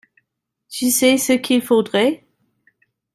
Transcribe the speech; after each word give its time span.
Tu 0.67 0.89
sais 0.89 1.19
ce 1.19 1.33
qu’il 1.33 1.61
faudrait? 1.61 2.25